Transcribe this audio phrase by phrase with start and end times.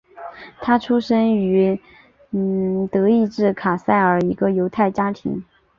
[0.61, 1.79] 他出生于
[2.91, 5.45] 德意志卡塞尔一个犹太家庭。